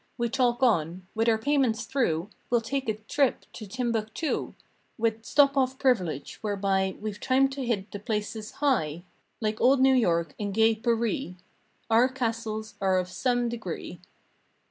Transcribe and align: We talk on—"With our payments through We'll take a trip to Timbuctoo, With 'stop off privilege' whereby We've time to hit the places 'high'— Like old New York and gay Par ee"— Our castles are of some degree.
We 0.17 0.29
talk 0.29 0.63
on—"With 0.63 1.29
our 1.29 1.37
payments 1.37 1.85
through 1.85 2.31
We'll 2.49 2.61
take 2.61 2.89
a 2.89 2.95
trip 2.95 3.45
to 3.53 3.67
Timbuctoo, 3.67 4.55
With 4.97 5.23
'stop 5.23 5.55
off 5.55 5.77
privilege' 5.77 6.39
whereby 6.41 6.95
We've 6.99 7.19
time 7.19 7.47
to 7.49 7.63
hit 7.63 7.91
the 7.91 7.99
places 7.99 8.53
'high'— 8.53 9.03
Like 9.41 9.61
old 9.61 9.79
New 9.79 9.93
York 9.93 10.33
and 10.39 10.55
gay 10.55 10.73
Par 10.73 11.05
ee"— 11.05 11.35
Our 11.91 12.09
castles 12.09 12.73
are 12.81 12.97
of 12.97 13.09
some 13.09 13.47
degree. 13.47 14.01